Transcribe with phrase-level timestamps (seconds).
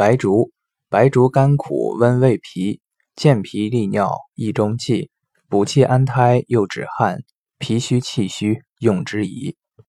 [0.00, 0.50] 白术，
[0.88, 2.80] 白术甘苦，温胃脾，
[3.16, 5.10] 健脾利尿，益中气，
[5.46, 7.18] 补气安胎，又止汗，
[7.58, 9.56] 脾虚气虚，用之宜。